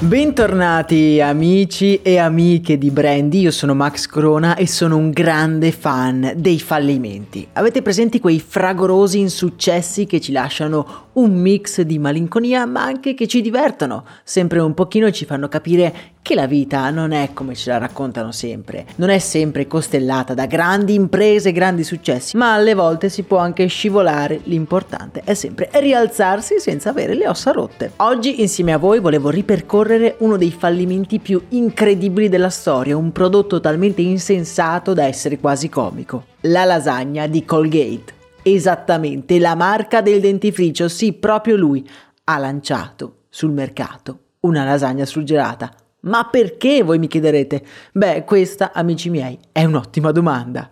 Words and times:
Bentornati 0.00 1.20
amici 1.20 2.00
e 2.02 2.18
amiche 2.18 2.78
di 2.78 2.92
Brandy, 2.92 3.40
io 3.40 3.50
sono 3.50 3.74
Max 3.74 4.06
Corona 4.06 4.54
e 4.54 4.68
sono 4.68 4.96
un 4.96 5.10
grande 5.10 5.72
fan 5.72 6.34
dei 6.36 6.60
fallimenti. 6.60 7.48
Avete 7.54 7.82
presenti 7.82 8.20
quei 8.20 8.38
fragorosi 8.38 9.18
insuccessi 9.18 10.06
che 10.06 10.20
ci 10.20 10.30
lasciano 10.30 11.06
un 11.14 11.34
mix 11.34 11.80
di 11.80 11.98
malinconia 11.98 12.64
ma 12.64 12.84
anche 12.84 13.14
che 13.14 13.26
ci 13.26 13.40
divertono, 13.40 14.04
sempre 14.22 14.60
un 14.60 14.72
pochino 14.72 15.10
ci 15.10 15.24
fanno 15.24 15.48
capire 15.48 16.12
che 16.22 16.34
la 16.34 16.46
vita 16.46 16.90
non 16.90 17.12
è 17.12 17.30
come 17.32 17.54
ce 17.54 17.70
la 17.70 17.78
raccontano 17.78 18.32
sempre, 18.32 18.86
non 18.96 19.08
è 19.08 19.18
sempre 19.18 19.66
costellata 19.66 20.34
da 20.34 20.46
grandi 20.46 20.94
imprese, 20.94 21.52
grandi 21.52 21.84
successi, 21.84 22.36
ma 22.36 22.54
alle 22.54 22.74
volte 22.74 23.08
si 23.08 23.22
può 23.22 23.38
anche 23.38 23.66
scivolare, 23.66 24.40
l'importante 24.44 25.22
è 25.24 25.34
sempre 25.34 25.70
rialzarsi 25.72 26.60
senza 26.60 26.90
avere 26.90 27.14
le 27.14 27.28
ossa 27.28 27.50
rotte. 27.50 27.92
Oggi 27.96 28.40
insieme 28.40 28.72
a 28.72 28.78
voi 28.78 29.00
volevo 29.00 29.30
ripercorrere 29.30 30.16
uno 30.18 30.36
dei 30.36 30.50
fallimenti 30.50 31.18
più 31.18 31.42
incredibili 31.48 32.28
della 32.28 32.50
storia, 32.50 32.96
un 32.96 33.12
prodotto 33.12 33.60
talmente 33.60 34.02
insensato 34.02 34.92
da 34.92 35.04
essere 35.04 35.38
quasi 35.38 35.68
comico, 35.68 36.24
la 36.42 36.64
lasagna 36.64 37.26
di 37.26 37.44
Colgate. 37.44 38.16
Esattamente, 38.42 39.38
la 39.38 39.54
marca 39.54 40.00
del 40.00 40.20
dentifricio, 40.20 40.88
sì, 40.88 41.12
proprio 41.12 41.56
lui, 41.56 41.86
ha 42.24 42.38
lanciato 42.38 43.24
sul 43.28 43.50
mercato 43.50 44.20
una 44.40 44.64
lasagna 44.64 45.04
surgelata. 45.04 45.70
Ma 46.00 46.28
perché, 46.30 46.82
voi 46.82 46.98
mi 46.98 47.08
chiederete? 47.08 47.64
Beh, 47.92 48.24
questa, 48.24 48.72
amici 48.72 49.10
miei, 49.10 49.38
è 49.50 49.64
un'ottima 49.64 50.12
domanda. 50.12 50.70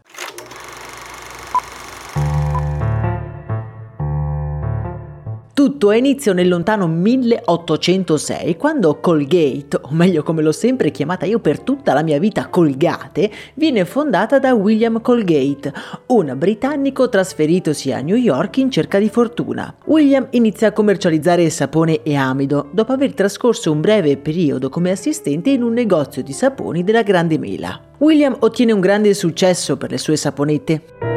Tutto 5.67 5.89
ha 5.89 5.97
inizio 5.97 6.33
nel 6.33 6.47
lontano 6.47 6.86
1806 6.86 8.56
quando 8.56 9.00
Colgate, 9.00 9.81
o 9.83 9.89
meglio 9.91 10.22
come 10.22 10.41
l'ho 10.41 10.53
sempre 10.53 10.92
chiamata 10.92 11.27
io 11.27 11.41
per 11.41 11.59
tutta 11.59 11.92
la 11.92 12.05
mia 12.05 12.20
vita 12.20 12.47
Colgate, 12.47 13.28
viene 13.55 13.84
fondata 13.84 14.39
da 14.39 14.55
William 14.55 15.00
Colgate, 15.00 15.72
un 16.06 16.33
britannico 16.39 17.09
trasferitosi 17.09 17.91
a 17.91 18.00
New 18.00 18.14
York 18.14 18.59
in 18.59 18.70
cerca 18.70 19.00
di 19.00 19.09
fortuna. 19.09 19.75
William 19.87 20.28
inizia 20.31 20.69
a 20.69 20.72
commercializzare 20.72 21.50
sapone 21.50 22.05
e 22.05 22.14
amido 22.14 22.69
dopo 22.70 22.92
aver 22.92 23.12
trascorso 23.14 23.72
un 23.72 23.81
breve 23.81 24.17
periodo 24.19 24.69
come 24.69 24.92
assistente 24.92 25.50
in 25.50 25.64
un 25.64 25.72
negozio 25.72 26.22
di 26.22 26.33
saponi 26.33 26.84
della 26.84 27.03
Grande 27.03 27.38
Mela. 27.38 27.81
William 27.99 28.37
ottiene 28.38 28.71
un 28.71 28.78
grande 28.78 29.12
successo 29.15 29.76
per 29.76 29.91
le 29.91 29.99
sue 29.99 30.15
saponette 30.15 31.16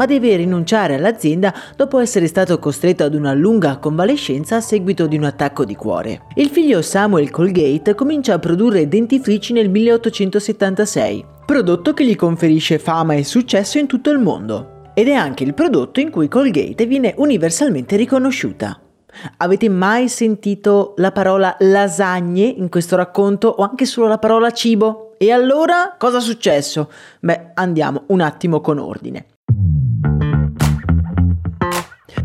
ma 0.00 0.06
deve 0.06 0.34
rinunciare 0.34 0.94
all'azienda 0.94 1.52
dopo 1.76 1.98
essere 1.98 2.26
stato 2.26 2.58
costretto 2.58 3.04
ad 3.04 3.14
una 3.14 3.34
lunga 3.34 3.76
convalescenza 3.76 4.56
a 4.56 4.60
seguito 4.62 5.06
di 5.06 5.18
un 5.18 5.24
attacco 5.24 5.66
di 5.66 5.74
cuore. 5.74 6.22
Il 6.36 6.48
figlio 6.48 6.80
Samuel 6.80 7.28
Colgate 7.28 7.94
comincia 7.94 8.32
a 8.32 8.38
produrre 8.38 8.88
dentifrici 8.88 9.52
nel 9.52 9.68
1876, 9.68 11.24
prodotto 11.44 11.92
che 11.92 12.06
gli 12.06 12.16
conferisce 12.16 12.78
fama 12.78 13.12
e 13.12 13.24
successo 13.24 13.76
in 13.76 13.86
tutto 13.86 14.08
il 14.08 14.18
mondo. 14.18 14.88
Ed 14.94 15.06
è 15.06 15.12
anche 15.12 15.44
il 15.44 15.52
prodotto 15.52 16.00
in 16.00 16.10
cui 16.10 16.28
Colgate 16.28 16.86
viene 16.86 17.12
universalmente 17.18 17.96
riconosciuta. 17.96 18.80
Avete 19.36 19.68
mai 19.68 20.08
sentito 20.08 20.94
la 20.96 21.12
parola 21.12 21.56
lasagne 21.58 22.44
in 22.44 22.70
questo 22.70 22.96
racconto 22.96 23.48
o 23.48 23.62
anche 23.62 23.84
solo 23.84 24.08
la 24.08 24.18
parola 24.18 24.50
cibo? 24.50 25.12
E 25.18 25.30
allora 25.30 25.96
cosa 25.98 26.16
è 26.16 26.20
successo? 26.22 26.90
Beh, 27.20 27.50
andiamo 27.52 28.04
un 28.06 28.22
attimo 28.22 28.62
con 28.62 28.78
ordine. 28.78 29.26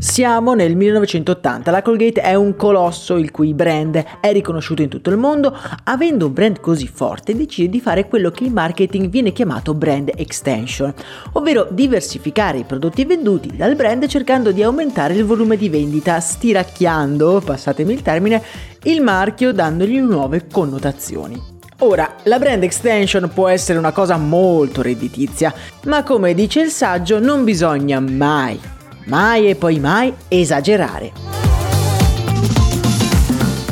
Siamo 0.05 0.53
nel 0.53 0.75
1980, 0.75 1.71
la 1.71 1.81
Colgate 1.81 2.21
è 2.21 2.35
un 2.35 2.55
colosso 2.55 3.17
il 3.17 3.31
cui 3.31 3.55
brand 3.55 4.01
è 4.21 4.31
riconosciuto 4.31 4.83
in 4.83 4.87
tutto 4.87 5.09
il 5.09 5.17
mondo, 5.17 5.57
avendo 5.85 6.27
un 6.27 6.33
brand 6.33 6.59
così 6.59 6.87
forte 6.87 7.35
decide 7.35 7.69
di 7.69 7.81
fare 7.81 8.07
quello 8.07 8.29
che 8.29 8.43
in 8.43 8.53
marketing 8.53 9.09
viene 9.09 9.33
chiamato 9.33 9.73
brand 9.73 10.11
extension, 10.15 10.93
ovvero 11.33 11.67
diversificare 11.71 12.59
i 12.59 12.65
prodotti 12.65 13.03
venduti 13.03 13.57
dal 13.57 13.75
brand 13.75 14.05
cercando 14.05 14.51
di 14.51 14.61
aumentare 14.61 15.15
il 15.15 15.25
volume 15.25 15.57
di 15.57 15.69
vendita, 15.69 16.19
stiracchiando, 16.19 17.41
passatemi 17.43 17.91
il 17.91 18.03
termine, 18.03 18.43
il 18.83 19.01
marchio 19.01 19.51
dandogli 19.51 19.99
nuove 19.99 20.45
connotazioni. 20.49 21.41
Ora, 21.79 22.15
la 22.23 22.37
brand 22.37 22.61
extension 22.61 23.29
può 23.33 23.47
essere 23.47 23.79
una 23.79 23.91
cosa 23.91 24.17
molto 24.17 24.83
redditizia, 24.83 25.51
ma 25.85 26.03
come 26.03 26.35
dice 26.35 26.61
il 26.61 26.69
saggio 26.69 27.19
non 27.19 27.43
bisogna 27.43 27.99
mai 27.99 28.73
mai 29.05 29.49
e 29.49 29.55
poi 29.55 29.79
mai 29.79 30.13
esagerare. 30.27 31.11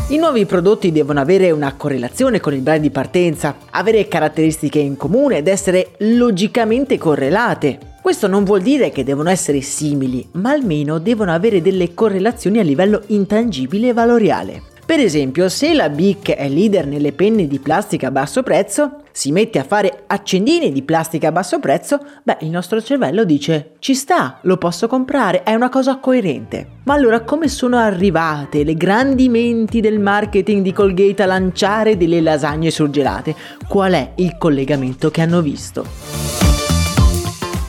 I 0.09 0.17
nuovi 0.17 0.45
prodotti 0.45 0.91
devono 0.91 1.19
avere 1.19 1.49
una 1.49 1.73
correlazione 1.75 2.39
con 2.39 2.53
il 2.53 2.61
brand 2.61 2.81
di 2.81 2.91
partenza, 2.91 3.55
avere 3.71 4.07
caratteristiche 4.07 4.77
in 4.77 4.95
comune 4.95 5.37
ed 5.37 5.47
essere 5.47 5.93
logicamente 5.99 6.99
correlate. 6.99 7.79
Questo 7.99 8.27
non 8.27 8.43
vuol 8.43 8.61
dire 8.61 8.91
che 8.91 9.03
devono 9.03 9.29
essere 9.29 9.61
simili, 9.61 10.27
ma 10.33 10.51
almeno 10.51 10.99
devono 10.99 11.31
avere 11.33 11.61
delle 11.61 11.93
correlazioni 11.95 12.59
a 12.59 12.63
livello 12.63 13.01
intangibile 13.07 13.87
e 13.87 13.93
valoriale. 13.93 14.72
Per 14.85 14.99
esempio, 14.99 15.47
se 15.47 15.73
la 15.73 15.87
Bic 15.87 16.31
è 16.31 16.49
leader 16.49 16.85
nelle 16.85 17.13
penne 17.13 17.47
di 17.47 17.59
plastica 17.59 18.07
a 18.07 18.11
basso 18.11 18.43
prezzo, 18.43 18.97
si 19.13 19.31
mette 19.31 19.57
a 19.57 19.63
fare 19.63 20.03
accendini 20.07 20.73
di 20.73 20.81
plastica 20.81 21.29
a 21.29 21.31
basso 21.31 21.59
prezzo, 21.59 21.99
beh, 22.21 22.39
il 22.41 22.49
nostro 22.49 22.81
cervello 22.81 23.23
dice 23.23 23.75
ci 23.79 23.95
sta, 23.95 24.39
lo 24.41 24.57
posso 24.57 24.87
comprare, 24.87 25.43
è 25.43 25.53
una 25.53 25.69
cosa 25.69 25.97
coerente. 25.97 26.67
Ma 26.83 26.95
allora 26.95 27.21
come 27.21 27.47
sono 27.47 27.77
arrivate 27.77 28.65
le 28.65 28.75
grandi 28.75 29.29
menti 29.29 29.79
del 29.79 29.99
marketing 29.99 30.61
di 30.61 30.73
Colgate 30.73 31.23
a 31.23 31.27
lanciare 31.27 31.95
delle 31.95 32.19
lasagne 32.19 32.69
surgelate? 32.69 33.35
Qual 33.65 33.93
è 33.93 34.11
il 34.15 34.35
collegamento 34.37 35.09
che 35.09 35.21
hanno 35.21 35.41
visto? 35.41 36.62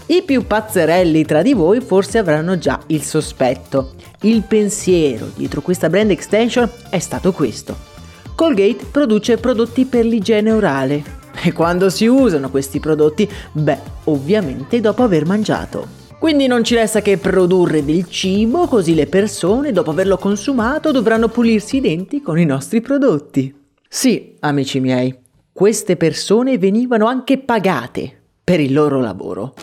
I 0.07 0.23
più 0.23 0.47
pazzerelli 0.47 1.25
tra 1.25 1.41
di 1.41 1.55
voi 1.55 1.81
forse 1.81 2.19
avranno 2.19 2.59
già 2.59 2.79
il 2.89 3.03
sospetto. 3.03 3.95
Il 4.21 4.43
pensiero 4.43 5.31
dietro 5.35 5.63
questa 5.63 5.89
brand 5.89 6.11
extension 6.11 6.71
è 6.91 6.99
stato 6.99 7.33
questo. 7.33 7.75
Colgate 8.35 8.85
produce 8.91 9.39
prodotti 9.39 9.87
per 9.87 10.05
l'igiene 10.05 10.53
orale, 10.53 11.03
e 11.43 11.53
quando 11.53 11.89
si 11.89 12.07
usano 12.07 12.51
questi 12.51 12.81
prodotti? 12.81 13.27
Beh, 13.53 13.79
ovviamente 14.05 14.81
dopo 14.81 15.03
aver 15.03 15.25
mangiato. 15.25 16.03
Quindi 16.19 16.47
non 16.47 16.65
ci 16.65 16.75
resta 16.75 17.01
che 17.01 17.17
produrre 17.17 17.83
del 17.83 18.07
cibo 18.09 18.67
così 18.67 18.95
le 18.95 19.07
persone, 19.07 19.73
dopo 19.73 19.91
averlo 19.91 20.19
consumato, 20.19 20.91
dovranno 20.91 21.29
pulirsi 21.29 21.77
i 21.77 21.81
denti 21.81 22.21
con 22.21 22.39
i 22.39 22.45
nostri 22.45 22.83
prodotti. 22.83 23.55
Sì, 23.89 24.35
amici 24.41 24.81
miei, 24.81 25.17
queste 25.51 25.97
persone 25.97 26.59
venivano 26.59 27.07
anche 27.07 27.39
pagate 27.39 28.21
per 28.43 28.61
il 28.61 28.73
loro 28.73 29.01
lavoro. 29.01 29.55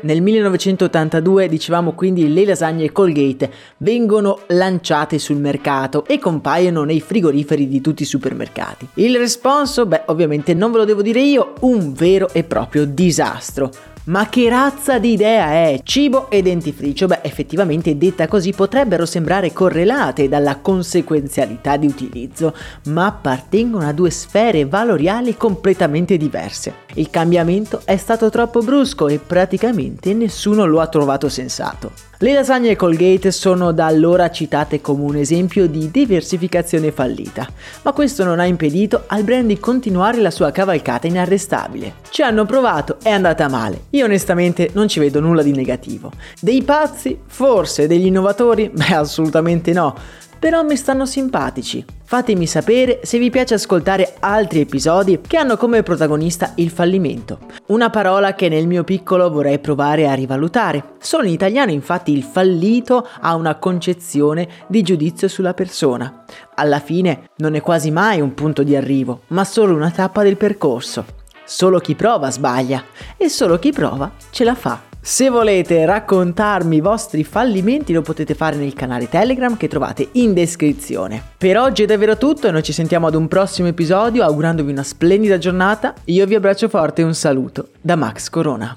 Nel 0.00 0.22
1982, 0.22 1.48
dicevamo 1.48 1.92
quindi, 1.92 2.32
le 2.32 2.44
lasagne 2.44 2.92
Colgate 2.92 3.50
vengono 3.78 4.40
lanciate 4.46 5.18
sul 5.18 5.38
mercato 5.38 6.04
e 6.06 6.20
compaiono 6.20 6.84
nei 6.84 7.00
frigoriferi 7.00 7.66
di 7.66 7.80
tutti 7.80 8.04
i 8.04 8.06
supermercati. 8.06 8.86
Il 8.94 9.16
responso? 9.18 9.86
Beh, 9.86 10.02
ovviamente 10.06 10.54
non 10.54 10.70
ve 10.70 10.78
lo 10.78 10.84
devo 10.84 11.02
dire 11.02 11.20
io, 11.20 11.54
un 11.60 11.92
vero 11.92 12.28
e 12.32 12.44
proprio 12.44 12.86
disastro. 12.86 13.70
Ma 14.08 14.30
che 14.30 14.48
razza 14.48 14.98
di 14.98 15.12
idea 15.12 15.48
è? 15.48 15.80
Cibo 15.82 16.30
e 16.30 16.40
dentifricio, 16.40 17.06
beh, 17.06 17.18
effettivamente 17.20 17.98
detta 17.98 18.26
così 18.26 18.52
potrebbero 18.52 19.04
sembrare 19.04 19.52
correlate 19.52 20.30
dalla 20.30 20.56
conseguenzialità 20.60 21.76
di 21.76 21.88
utilizzo, 21.88 22.54
ma 22.84 23.04
appartengono 23.04 23.86
a 23.86 23.92
due 23.92 24.08
sfere 24.08 24.64
valoriali 24.64 25.36
completamente 25.36 26.16
diverse. 26.16 26.86
Il 26.94 27.10
cambiamento 27.10 27.82
è 27.84 27.98
stato 27.98 28.30
troppo 28.30 28.60
brusco 28.60 29.08
e 29.08 29.18
praticamente 29.18 30.14
nessuno 30.14 30.64
lo 30.64 30.80
ha 30.80 30.86
trovato 30.86 31.28
sensato. 31.28 31.92
Le 32.20 32.32
lasagne 32.32 32.74
Colgate 32.74 33.30
sono 33.30 33.70
da 33.70 33.86
allora 33.86 34.28
citate 34.30 34.80
come 34.80 35.04
un 35.04 35.14
esempio 35.14 35.68
di 35.68 35.88
diversificazione 35.88 36.90
fallita, 36.90 37.46
ma 37.82 37.92
questo 37.92 38.24
non 38.24 38.40
ha 38.40 38.44
impedito 38.44 39.04
al 39.06 39.22
brand 39.22 39.46
di 39.46 39.60
continuare 39.60 40.20
la 40.20 40.32
sua 40.32 40.50
cavalcata 40.50 41.06
inarrestabile. 41.06 41.94
Ci 42.10 42.22
hanno 42.22 42.44
provato, 42.44 42.96
è 43.04 43.10
andata 43.10 43.46
male. 43.48 43.82
Io 43.98 44.04
onestamente 44.04 44.70
non 44.74 44.86
ci 44.86 45.00
vedo 45.00 45.18
nulla 45.18 45.42
di 45.42 45.50
negativo. 45.50 46.12
Dei 46.40 46.62
pazzi? 46.62 47.18
Forse. 47.26 47.88
Degli 47.88 48.06
innovatori? 48.06 48.70
Beh, 48.72 48.94
assolutamente 48.94 49.72
no 49.72 49.92
però 50.38 50.62
mi 50.62 50.76
stanno 50.76 51.04
simpatici. 51.04 51.84
Fatemi 52.04 52.46
sapere 52.46 53.00
se 53.02 53.18
vi 53.18 53.28
piace 53.28 53.54
ascoltare 53.54 54.14
altri 54.20 54.60
episodi 54.60 55.20
che 55.26 55.36
hanno 55.36 55.56
come 55.56 55.82
protagonista 55.82 56.52
il 56.56 56.70
fallimento. 56.70 57.40
Una 57.66 57.90
parola 57.90 58.34
che 58.34 58.48
nel 58.48 58.68
mio 58.68 58.84
piccolo 58.84 59.30
vorrei 59.30 59.58
provare 59.58 60.08
a 60.08 60.14
rivalutare. 60.14 60.94
Solo 61.00 61.26
in 61.26 61.32
italiano 61.32 61.72
infatti 61.72 62.12
il 62.12 62.22
fallito 62.22 63.06
ha 63.20 63.34
una 63.34 63.56
concezione 63.56 64.48
di 64.68 64.82
giudizio 64.82 65.26
sulla 65.26 65.54
persona. 65.54 66.24
Alla 66.54 66.78
fine 66.78 67.30
non 67.38 67.56
è 67.56 67.60
quasi 67.60 67.90
mai 67.90 68.20
un 68.20 68.32
punto 68.32 68.62
di 68.62 68.76
arrivo, 68.76 69.22
ma 69.28 69.44
solo 69.44 69.74
una 69.74 69.90
tappa 69.90 70.22
del 70.22 70.36
percorso. 70.36 71.17
Solo 71.50 71.78
chi 71.78 71.94
prova 71.94 72.30
sbaglia 72.30 72.84
e 73.16 73.30
solo 73.30 73.58
chi 73.58 73.72
prova 73.72 74.12
ce 74.30 74.44
la 74.44 74.54
fa. 74.54 74.82
Se 75.00 75.30
volete 75.30 75.86
raccontarmi 75.86 76.76
i 76.76 76.80
vostri 76.82 77.24
fallimenti 77.24 77.94
lo 77.94 78.02
potete 78.02 78.34
fare 78.34 78.56
nel 78.56 78.74
canale 78.74 79.08
Telegram 79.08 79.56
che 79.56 79.66
trovate 79.66 80.10
in 80.12 80.34
descrizione. 80.34 81.22
Per 81.38 81.56
oggi 81.56 81.84
è 81.84 81.86
davvero 81.86 82.18
tutto 82.18 82.48
e 82.48 82.50
noi 82.50 82.62
ci 82.62 82.74
sentiamo 82.74 83.06
ad 83.06 83.14
un 83.14 83.28
prossimo 83.28 83.68
episodio 83.68 84.24
augurandovi 84.24 84.70
una 84.70 84.82
splendida 84.82 85.38
giornata. 85.38 85.94
Io 86.04 86.26
vi 86.26 86.34
abbraccio 86.34 86.68
forte 86.68 87.00
e 87.00 87.06
un 87.06 87.14
saluto 87.14 87.68
da 87.80 87.96
Max 87.96 88.28
Corona. 88.28 88.76